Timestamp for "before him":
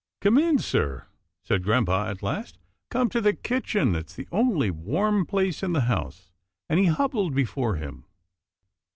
7.35-8.05